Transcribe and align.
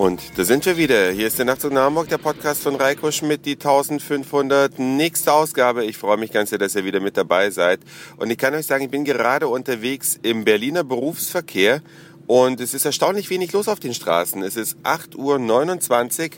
Und 0.00 0.22
da 0.36 0.44
sind 0.44 0.64
wir 0.64 0.78
wieder. 0.78 1.10
Hier 1.10 1.26
ist 1.26 1.36
der 1.36 1.44
Nachtzug 1.44 1.74
nach 1.74 1.82
Hamburg, 1.82 2.08
der 2.08 2.16
Podcast 2.16 2.62
von 2.62 2.74
Reiko 2.74 3.12
Schmidt, 3.12 3.44
die 3.44 3.52
1500. 3.52 4.78
Nächste 4.78 5.30
Ausgabe. 5.30 5.84
Ich 5.84 5.98
freue 5.98 6.16
mich 6.16 6.32
ganz 6.32 6.48
sehr, 6.48 6.58
dass 6.58 6.74
ihr 6.74 6.86
wieder 6.86 7.00
mit 7.00 7.18
dabei 7.18 7.50
seid. 7.50 7.80
Und 8.16 8.30
ich 8.30 8.38
kann 8.38 8.54
euch 8.54 8.64
sagen, 8.64 8.82
ich 8.82 8.90
bin 8.90 9.04
gerade 9.04 9.46
unterwegs 9.46 10.18
im 10.22 10.44
Berliner 10.44 10.84
Berufsverkehr 10.84 11.82
und 12.26 12.62
es 12.62 12.72
ist 12.72 12.86
erstaunlich 12.86 13.28
wenig 13.28 13.52
los 13.52 13.68
auf 13.68 13.78
den 13.78 13.92
Straßen. 13.92 14.42
Es 14.42 14.56
ist 14.56 14.78
8.29 14.84 15.18
Uhr. 15.18 16.30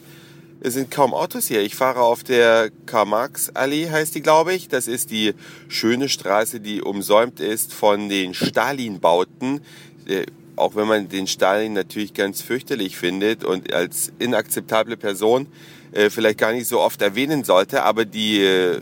Es 0.61 0.75
sind 0.75 0.91
kaum 0.91 1.15
Autos 1.15 1.47
hier. 1.47 1.61
Ich 1.61 1.77
fahre 1.77 2.01
auf 2.01 2.25
der 2.25 2.71
Karl-Marx-Allee, 2.87 3.91
heißt 3.91 4.17
die, 4.17 4.23
glaube 4.23 4.55
ich. 4.55 4.67
Das 4.67 4.89
ist 4.89 5.13
die 5.13 5.35
schöne 5.69 6.09
Straße, 6.09 6.59
die 6.59 6.83
umsäumt 6.83 7.39
ist 7.39 7.73
von 7.73 8.09
den 8.09 8.35
Stalin-Bauten 8.35 9.61
äh, 10.09 10.27
auch 10.57 10.75
wenn 10.75 10.87
man 10.87 11.09
den 11.09 11.27
Stalin 11.27 11.73
natürlich 11.73 12.15
ganz 12.15 12.43
fürchterlich 12.43 12.97
findet 12.97 13.45
und 13.45 13.73
als 13.73 14.13
inakzeptable 14.19 14.97
Person 14.97 15.47
äh, 15.93 16.11
vielleicht 16.11 16.39
gar 16.39 16.53
nicht 16.53 16.67
so 16.67 16.81
oft 16.81 17.01
erwähnen 17.03 17.45
sollte, 17.45 17.83
aber 17.83 18.05
die 18.05 18.43
äh, 18.43 18.81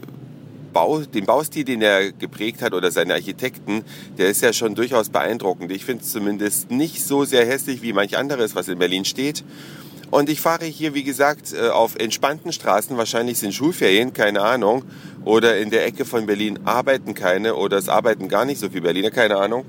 Bau, 0.73 1.01
den 1.01 1.27
Baustil, 1.27 1.65
den 1.65 1.83
er 1.83 2.13
geprägt 2.13 2.63
hat 2.63 2.75
oder 2.75 2.93
seine 2.93 3.15
Architekten, 3.15 3.85
der 4.19 4.29
ist 4.29 4.41
ja 4.41 4.53
schon 4.53 4.77
durchaus 4.77 5.09
beeindruckend. 5.09 5.73
Ich 5.73 5.85
finde 5.85 6.05
es 6.05 6.13
zumindest 6.13 6.71
nicht 6.71 7.05
so 7.05 7.25
sehr 7.25 7.45
hässlich 7.45 7.83
wie 7.83 7.93
manch 7.93 8.17
anderes, 8.17 8.55
was 8.55 8.69
in 8.69 8.79
Berlin 8.79 9.05
steht. 9.05 9.45
Und 10.13 10.29
ich 10.29 10.41
fahre 10.41 10.65
hier, 10.65 10.95
wie 10.95 11.05
gesagt, 11.05 11.53
äh, 11.53 11.69
auf 11.69 11.97
entspannten 11.97 12.53
Straßen. 12.53 12.97
Wahrscheinlich 12.97 13.39
sind 13.39 13.53
Schulferien, 13.53 14.13
keine 14.13 14.43
Ahnung. 14.43 14.85
Oder 15.25 15.59
in 15.59 15.71
der 15.71 15.85
Ecke 15.87 16.05
von 16.05 16.27
Berlin 16.27 16.61
arbeiten 16.65 17.15
keine 17.15 17.55
oder 17.55 17.77
es 17.77 17.89
arbeiten 17.89 18.29
gar 18.29 18.45
nicht 18.45 18.61
so 18.61 18.69
viele 18.69 18.83
Berliner, 18.83 19.11
keine 19.11 19.37
Ahnung 19.37 19.65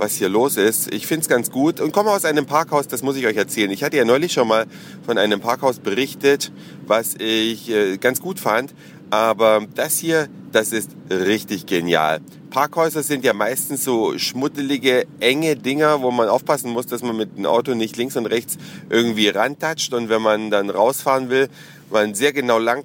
was 0.00 0.14
hier 0.14 0.30
los 0.30 0.56
ist. 0.56 0.92
Ich 0.92 1.06
finde 1.06 1.22
es 1.22 1.28
ganz 1.28 1.50
gut 1.50 1.78
und 1.78 1.92
komme 1.92 2.10
aus 2.10 2.24
einem 2.24 2.46
Parkhaus, 2.46 2.88
das 2.88 3.02
muss 3.02 3.16
ich 3.16 3.26
euch 3.26 3.36
erzählen. 3.36 3.70
Ich 3.70 3.84
hatte 3.84 3.98
ja 3.98 4.04
neulich 4.04 4.32
schon 4.32 4.48
mal 4.48 4.66
von 5.04 5.18
einem 5.18 5.40
Parkhaus 5.40 5.78
berichtet, 5.78 6.50
was 6.86 7.14
ich 7.18 7.70
äh, 7.70 7.98
ganz 7.98 8.20
gut 8.20 8.40
fand. 8.40 8.74
Aber 9.10 9.66
das 9.74 9.98
hier, 9.98 10.28
das 10.52 10.72
ist 10.72 10.90
richtig 11.10 11.66
genial. 11.66 12.20
Parkhäuser 12.50 13.02
sind 13.02 13.24
ja 13.24 13.32
meistens 13.32 13.84
so 13.84 14.16
schmuddelige, 14.18 15.04
enge 15.20 15.56
Dinger, 15.56 16.00
wo 16.00 16.10
man 16.10 16.28
aufpassen 16.28 16.70
muss, 16.70 16.86
dass 16.86 17.02
man 17.02 17.16
mit 17.16 17.36
dem 17.36 17.44
Auto 17.44 17.74
nicht 17.74 17.96
links 17.96 18.16
und 18.16 18.26
rechts 18.26 18.56
irgendwie 18.88 19.28
rantatscht. 19.28 19.92
Und 19.92 20.08
wenn 20.08 20.22
man 20.22 20.50
dann 20.50 20.70
rausfahren 20.70 21.28
will, 21.28 21.48
man 21.90 22.14
sehr 22.14 22.32
genau 22.32 22.58
lang 22.58 22.84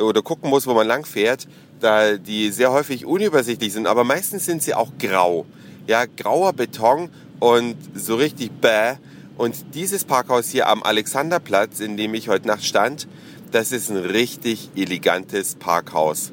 oder 0.00 0.22
gucken 0.22 0.50
muss, 0.50 0.66
wo 0.66 0.74
man 0.74 0.86
lang 0.86 1.04
fährt, 1.04 1.46
da 1.80 2.16
die 2.16 2.50
sehr 2.50 2.72
häufig 2.72 3.04
unübersichtlich 3.04 3.72
sind. 3.72 3.86
Aber 3.86 4.04
meistens 4.04 4.46
sind 4.46 4.62
sie 4.62 4.74
auch 4.74 4.92
grau 4.98 5.44
ja, 5.86 6.04
grauer 6.06 6.52
Beton 6.52 7.10
und 7.40 7.76
so 7.94 8.16
richtig 8.16 8.50
bäh. 8.60 8.94
Und 9.36 9.74
dieses 9.74 10.04
Parkhaus 10.04 10.48
hier 10.48 10.68
am 10.68 10.82
Alexanderplatz, 10.82 11.80
in 11.80 11.96
dem 11.96 12.14
ich 12.14 12.28
heute 12.28 12.48
Nacht 12.48 12.64
stand, 12.64 13.06
das 13.52 13.72
ist 13.72 13.90
ein 13.90 13.98
richtig 13.98 14.70
elegantes 14.76 15.54
Parkhaus. 15.54 16.32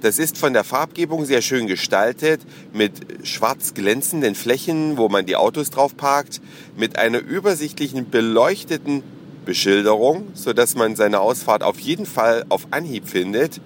Das 0.00 0.18
ist 0.18 0.36
von 0.36 0.52
der 0.52 0.64
Farbgebung 0.64 1.24
sehr 1.24 1.40
schön 1.40 1.66
gestaltet, 1.66 2.42
mit 2.72 3.26
schwarz 3.26 3.74
glänzenden 3.74 4.34
Flächen, 4.34 4.98
wo 4.98 5.08
man 5.08 5.24
die 5.24 5.34
Autos 5.34 5.70
drauf 5.70 5.96
parkt, 5.96 6.40
mit 6.76 6.98
einer 6.98 7.20
übersichtlichen 7.20 8.10
beleuchteten 8.10 9.02
Beschilderung, 9.44 10.28
so 10.34 10.52
dass 10.52 10.74
man 10.74 10.94
seine 10.94 11.20
Ausfahrt 11.20 11.62
auf 11.62 11.78
jeden 11.78 12.06
Fall 12.06 12.44
auf 12.50 12.68
Anhieb 12.70 13.08
findet 13.08 13.60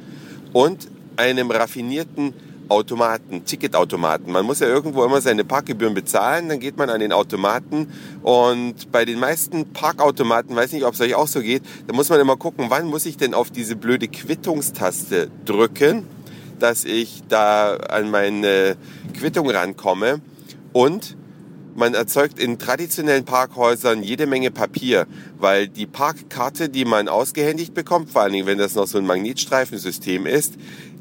und 0.52 0.88
einem 1.16 1.50
raffinierten 1.50 2.34
Automaten, 2.68 3.44
Ticketautomaten. 3.44 4.32
Man 4.32 4.44
muss 4.44 4.60
ja 4.60 4.66
irgendwo 4.66 5.04
immer 5.04 5.20
seine 5.20 5.44
Parkgebühren 5.44 5.94
bezahlen, 5.94 6.48
dann 6.48 6.60
geht 6.60 6.76
man 6.76 6.90
an 6.90 7.00
den 7.00 7.12
Automaten 7.12 7.88
und 8.22 8.92
bei 8.92 9.04
den 9.04 9.18
meisten 9.18 9.72
Parkautomaten, 9.72 10.54
weiß 10.54 10.72
nicht, 10.72 10.84
ob 10.84 10.94
es 10.94 11.00
euch 11.00 11.14
auch 11.14 11.28
so 11.28 11.40
geht, 11.40 11.62
da 11.86 11.94
muss 11.94 12.08
man 12.08 12.20
immer 12.20 12.36
gucken, 12.36 12.66
wann 12.68 12.86
muss 12.86 13.06
ich 13.06 13.16
denn 13.16 13.34
auf 13.34 13.50
diese 13.50 13.76
blöde 13.76 14.08
Quittungstaste 14.08 15.30
drücken, 15.44 16.06
dass 16.58 16.84
ich 16.84 17.22
da 17.28 17.76
an 17.76 18.10
meine 18.10 18.76
Quittung 19.18 19.48
rankomme 19.50 20.20
und 20.72 21.16
man 21.78 21.94
erzeugt 21.94 22.38
in 22.40 22.58
traditionellen 22.58 23.24
Parkhäusern 23.24 24.02
jede 24.02 24.26
Menge 24.26 24.50
Papier, 24.50 25.06
weil 25.38 25.68
die 25.68 25.86
Parkkarte, 25.86 26.68
die 26.68 26.84
man 26.84 27.08
ausgehändigt 27.08 27.72
bekommt, 27.72 28.10
vor 28.10 28.22
allen 28.22 28.32
Dingen, 28.32 28.46
wenn 28.46 28.58
das 28.58 28.74
noch 28.74 28.88
so 28.88 28.98
ein 28.98 29.06
Magnetstreifensystem 29.06 30.26
ist, 30.26 30.54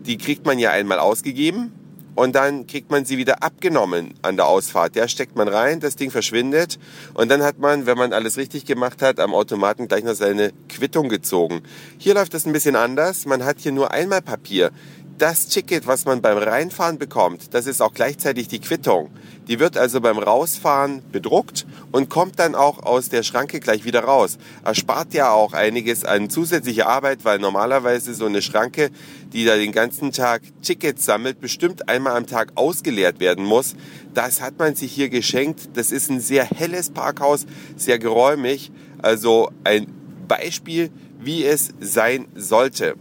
die 0.06 0.18
kriegt 0.18 0.46
man 0.46 0.60
ja 0.60 0.70
einmal 0.70 1.00
ausgegeben 1.00 1.72
und 2.14 2.36
dann 2.36 2.68
kriegt 2.68 2.92
man 2.92 3.06
sie 3.06 3.18
wieder 3.18 3.42
abgenommen 3.42 4.14
an 4.22 4.38
der 4.38 4.46
Ausfahrt. 4.46 4.96
Ja, 4.96 5.08
steckt 5.08 5.36
man 5.36 5.48
rein, 5.48 5.80
das 5.80 5.96
Ding 5.96 6.12
verschwindet 6.12 6.78
und 7.16 7.30
dann 7.30 7.42
hat 7.42 7.58
man, 7.58 7.88
wenn 7.88 7.98
man 7.98 8.14
alles 8.14 8.38
richtig 8.38 8.66
gemacht 8.66 9.02
hat, 9.02 9.20
am 9.20 9.34
Automaten 9.34 9.88
gleich 9.88 10.04
noch 10.04 10.14
seine 10.14 10.52
Quittung 10.70 11.10
gezogen. 11.10 11.62
Hier 11.98 12.14
läuft 12.14 12.36
das 12.36 12.46
ein 12.46 12.54
bisschen 12.54 12.76
anders. 12.76 13.26
Man 13.26 13.44
hat 13.46 13.58
hier 13.60 13.72
nur 13.72 13.92
einmal 13.92 14.22
Papier 14.22 14.72
das 15.18 15.48
Ticket, 15.48 15.88
was 15.88 16.06
man 16.06 16.22
beim 16.22 16.38
Reinfahren 16.38 17.00
bekommt, 17.00 17.54
das 17.54 17.66
ist 17.66 17.82
auch 17.82 17.94
gleichzeitig 17.94 18.48
die 18.48 18.60
Quittung. 18.60 19.10
Die 19.48 19.60
wird 19.60 19.78
also 19.78 20.02
beim 20.02 20.20
Rausfahren 20.20 21.02
bedruckt 21.12 21.66
und 21.92 22.10
kommt 22.10 22.38
dann 22.38 22.54
auch 22.54 22.84
aus 22.84 23.10
der 23.10 23.24
Schranke 23.24 23.60
gleich 23.60 23.86
wieder 23.86 24.02
raus. 24.02 24.38
Erspart 24.64 25.14
ja 25.14 25.32
auch 25.32 25.54
einiges 25.54 26.06
an 26.06 26.30
zusätzlicher 26.30 26.88
Arbeit, 26.88 27.24
weil 27.24 27.40
normalerweise 27.40 28.14
so 28.14 28.26
eine 28.26 28.42
Schranke, 28.42 28.92
die 29.34 29.46
da 29.46 29.56
den 29.56 29.72
ganzen 29.72 30.12
Tag 30.12 30.42
Tickets 30.62 31.06
sammelt, 31.06 31.40
bestimmt 31.40 31.90
einmal 31.90 32.16
am 32.16 32.28
Tag 32.28 32.52
ausgeleert 32.56 33.20
werden 33.20 33.46
muss. 33.46 33.76
Das 34.14 34.42
hat 34.42 34.60
man 34.60 34.76
sich 34.76 34.92
hier 34.92 35.10
geschenkt. 35.10 35.70
Das 35.76 35.92
ist 35.92 36.10
ein 36.10 36.20
sehr 36.20 36.46
helles 36.46 36.90
Parkhaus, 36.90 37.46
sehr 37.76 38.00
geräumig. 38.00 38.72
Also 39.02 39.50
ein 39.64 39.88
Beispiel, 40.28 40.92
wie 41.20 41.46
es 41.46 41.70
sein 41.80 42.28
sollte. 42.36 42.96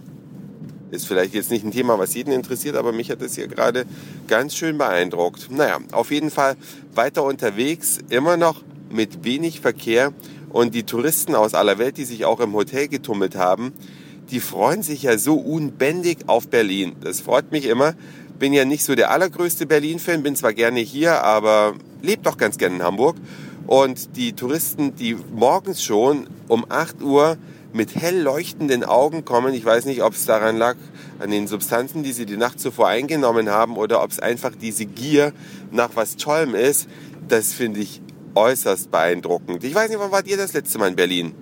Ist 0.91 1.07
vielleicht 1.07 1.35
jetzt 1.35 1.51
nicht 1.51 1.65
ein 1.65 1.73
Thema, 1.73 1.99
was 1.99 2.15
jeden 2.15 2.33
interessiert, 2.33 2.77
aber 2.77 2.93
mich 2.93 3.11
hat 3.11 3.21
es 3.21 3.35
hier 3.35 3.49
gerade 3.49 3.87
ganz 4.29 4.55
schön 4.55 4.79
beeindruckt. 4.79 5.51
Naja, 5.51 5.79
auf 5.93 6.11
jeden 6.11 6.31
Fall 6.31 6.57
weiter 6.95 7.25
unterwegs, 7.25 7.99
immer 8.09 8.37
noch 8.37 8.63
mit 8.89 9.25
wenig 9.25 9.61
Verkehr 9.61 10.13
und 10.51 10.75
die 10.75 10.85
Touristen 10.85 11.35
aus 11.35 11.55
aller 11.55 11.79
Welt, 11.79 11.97
die 11.97 12.05
sich 12.05 12.25
auch 12.25 12.41
im 12.41 12.53
Hotel 12.53 12.89
getummelt 12.89 13.35
haben, 13.35 13.73
die 14.31 14.41
freuen 14.41 14.83
sich 14.83 15.03
ja 15.03 15.19
so 15.19 15.35
unbändig 15.35 16.19
auf 16.29 16.49
Berlin. 16.49 16.97
Das 17.01 17.21
freut 17.21 17.53
mich 17.53 17.67
immer. 17.67 17.95
Bin 18.39 18.53
ja 18.53 18.65
nicht 18.65 18.85
so 18.85 18.95
der 18.95 19.11
allergrößte 19.11 19.67
Berlin-Fan, 19.67 20.23
bin 20.23 20.37
zwar 20.37 20.53
gerne 20.53 20.81
hier, 20.81 21.25
aber 21.25 21.75
lebe 22.03 22.23
doch 22.23 22.37
ganz 22.37 22.59
gerne 22.59 22.77
in 22.77 22.83
Hamburg. 22.83 23.17
Und 23.67 24.17
die 24.17 24.35
Touristen, 24.35 24.95
die 24.95 25.17
morgens 25.35 25.83
schon 25.83 26.29
um 26.49 26.65
8 26.69 27.03
Uhr 27.03 27.37
mit 27.76 27.94
hell 27.94 28.20
leuchtenden 28.20 28.84
Augen 28.84 29.25
kommen. 29.25 29.54
Ich 29.54 29.64
weiß 29.64 29.84
nicht, 29.84 30.03
ob 30.03 30.14
es 30.14 30.25
daran 30.25 30.56
lag, 30.56 30.76
an 31.19 31.31
den 31.31 31.47
Substanzen, 31.47 32.03
die 32.03 32.12
sie 32.12 32.26
die 32.26 32.38
Nacht 32.38 32.59
zuvor 32.59 32.88
eingenommen 32.88 33.50
haben, 33.50 33.76
oder 33.76 34.03
ob 34.03 34.10
es 34.10 34.19
einfach 34.19 34.53
diese 34.59 34.87
Gier 34.87 35.32
nach 35.70 35.91
was 35.94 36.16
Tollem 36.16 36.54
ist. 36.54 36.88
Das 37.28 37.53
finde 37.53 37.81
ich 37.81 38.00
äußerst 38.34 38.91
beeindruckend. 38.91 39.62
Ich 39.62 39.75
weiß 39.75 39.91
nicht, 39.91 39.98
wann 39.98 40.10
wart 40.10 40.26
ihr 40.26 40.37
das 40.37 40.54
letzte 40.54 40.78
Mal 40.78 40.88
in 40.88 40.97
Berlin? 40.97 41.34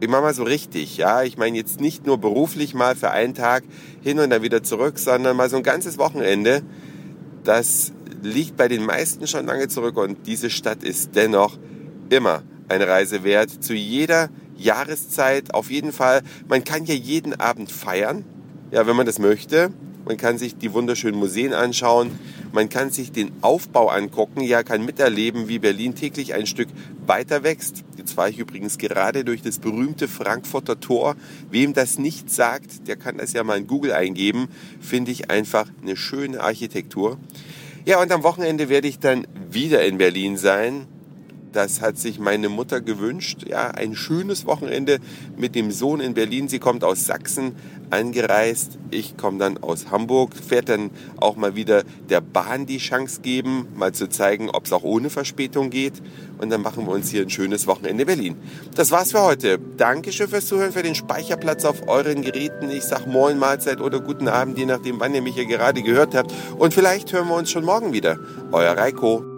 Ich 0.00 0.08
mache 0.08 0.22
mal 0.22 0.34
so 0.34 0.42
richtig, 0.42 0.96
ja. 0.96 1.22
Ich 1.22 1.36
meine 1.36 1.56
jetzt 1.56 1.80
nicht 1.80 2.06
nur 2.06 2.18
beruflich 2.18 2.74
mal 2.74 2.96
für 2.96 3.10
einen 3.10 3.34
Tag 3.34 3.62
hin 4.00 4.18
und 4.18 4.30
dann 4.30 4.42
wieder 4.42 4.62
zurück, 4.62 4.98
sondern 4.98 5.36
mal 5.36 5.48
so 5.48 5.58
ein 5.58 5.62
ganzes 5.62 5.98
Wochenende. 5.98 6.62
Das 7.44 7.92
liegt 8.22 8.56
bei 8.56 8.68
den 8.68 8.84
meisten 8.84 9.26
schon 9.26 9.46
lange 9.46 9.68
zurück 9.68 9.96
und 9.96 10.26
diese 10.26 10.50
Stadt 10.50 10.82
ist 10.82 11.14
dennoch 11.14 11.58
immer 12.08 12.42
eine 12.68 12.88
Reise 12.88 13.22
wert. 13.22 13.50
Zu 13.62 13.74
jeder 13.74 14.28
Jahreszeit 14.56 15.54
auf 15.54 15.70
jeden 15.70 15.92
Fall. 15.92 16.22
Man 16.48 16.64
kann 16.64 16.84
ja 16.84 16.94
jeden 16.94 17.38
Abend 17.38 17.70
feiern, 17.70 18.24
ja, 18.70 18.86
wenn 18.86 18.96
man 18.96 19.06
das 19.06 19.18
möchte. 19.18 19.72
Man 20.04 20.16
kann 20.16 20.36
sich 20.36 20.56
die 20.56 20.72
wunderschönen 20.72 21.18
Museen 21.18 21.52
anschauen. 21.52 22.10
Man 22.50 22.68
kann 22.68 22.90
sich 22.90 23.12
den 23.12 23.30
Aufbau 23.40 23.88
angucken. 23.88 24.40
Ja, 24.40 24.64
kann 24.64 24.84
miterleben, 24.84 25.48
wie 25.48 25.60
Berlin 25.60 25.94
täglich 25.94 26.34
ein 26.34 26.46
Stück 26.46 26.68
weiter 27.06 27.44
wächst. 27.44 27.84
Jetzt 27.96 28.14
fahre 28.14 28.30
ich 28.30 28.38
übrigens 28.38 28.78
gerade 28.78 29.24
durch 29.24 29.42
das 29.42 29.60
berühmte 29.60 30.08
Frankfurter 30.08 30.80
Tor. 30.80 31.14
Wem 31.50 31.72
das 31.72 31.98
nicht 31.98 32.30
sagt, 32.30 32.88
der 32.88 32.96
kann 32.96 33.18
das 33.18 33.32
ja 33.32 33.44
mal 33.44 33.58
in 33.58 33.68
Google 33.68 33.92
eingeben. 33.92 34.48
Finde 34.80 35.12
ich 35.12 35.30
einfach 35.30 35.70
eine 35.82 35.96
schöne 35.96 36.40
Architektur. 36.40 37.18
Ja, 37.84 38.00
und 38.00 38.10
am 38.10 38.24
Wochenende 38.24 38.68
werde 38.68 38.88
ich 38.88 38.98
dann 38.98 39.26
wieder 39.50 39.84
in 39.84 39.98
Berlin 39.98 40.36
sein. 40.36 40.86
Das 41.52 41.82
hat 41.82 41.98
sich 41.98 42.18
meine 42.18 42.48
Mutter 42.48 42.80
gewünscht. 42.80 43.44
Ja, 43.46 43.70
ein 43.70 43.94
schönes 43.94 44.46
Wochenende 44.46 44.98
mit 45.36 45.54
dem 45.54 45.70
Sohn 45.70 46.00
in 46.00 46.14
Berlin. 46.14 46.48
Sie 46.48 46.58
kommt 46.58 46.82
aus 46.82 47.04
Sachsen 47.04 47.54
angereist. 47.90 48.78
Ich 48.90 49.18
komme 49.18 49.38
dann 49.38 49.58
aus 49.58 49.90
Hamburg. 49.90 50.34
Fährt 50.34 50.70
dann 50.70 50.90
auch 51.18 51.36
mal 51.36 51.54
wieder 51.54 51.82
der 52.08 52.22
Bahn 52.22 52.64
die 52.64 52.78
Chance 52.78 53.20
geben, 53.20 53.68
mal 53.76 53.92
zu 53.92 54.08
zeigen, 54.08 54.48
ob 54.48 54.64
es 54.64 54.72
auch 54.72 54.82
ohne 54.82 55.10
Verspätung 55.10 55.68
geht. 55.68 55.94
Und 56.38 56.50
dann 56.50 56.62
machen 56.62 56.86
wir 56.86 56.92
uns 56.92 57.10
hier 57.10 57.22
ein 57.22 57.30
schönes 57.30 57.66
Wochenende 57.66 58.06
Berlin. 58.06 58.36
Das 58.74 58.90
war's 58.90 59.12
für 59.12 59.22
heute. 59.22 59.58
Dankeschön 59.76 60.28
fürs 60.28 60.46
Zuhören, 60.46 60.72
für 60.72 60.82
den 60.82 60.94
Speicherplatz 60.94 61.66
auf 61.66 61.86
euren 61.86 62.22
Geräten. 62.22 62.70
Ich 62.70 62.84
sag 62.84 63.06
Moin, 63.06 63.38
Mahlzeit 63.38 63.80
oder 63.80 64.00
guten 64.00 64.28
Abend, 64.28 64.56
je 64.56 64.66
nachdem, 64.66 65.00
wann 65.00 65.14
ihr 65.14 65.22
mich 65.22 65.34
hier 65.34 65.46
gerade 65.46 65.82
gehört 65.82 66.14
habt. 66.14 66.32
Und 66.58 66.72
vielleicht 66.72 67.12
hören 67.12 67.28
wir 67.28 67.36
uns 67.36 67.50
schon 67.50 67.64
morgen 67.64 67.92
wieder. 67.92 68.18
Euer 68.52 68.76
Reiko. 68.76 69.31